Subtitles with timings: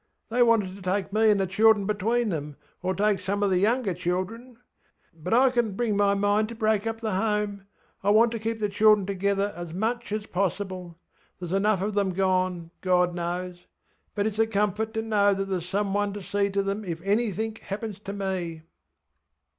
[0.29, 3.59] They wanted to take me anŌĆÖ the children between them, or take some of the
[3.59, 4.57] younger children.
[5.13, 7.67] But I couldnŌĆÖt bring my mind to break up the home.
[8.03, 10.97] I want to keep the children together as much as possible.
[11.39, 13.67] ThereŌĆÖs enough of them gone, God knows.
[14.15, 16.99] But itŌĆÖs a comfort to know that thereŌĆÖs some one to see to them if
[17.03, 18.63] anythink happens to me.